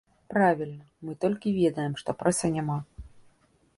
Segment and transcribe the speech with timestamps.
[0.33, 2.79] Правільна, мы толькі ведаем, што прэса няма.